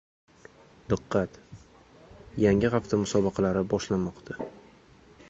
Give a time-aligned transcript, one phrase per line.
[0.93, 1.37] Diqqat:
[2.45, 4.39] yangi hafta musobaqalari boshlanmoqda!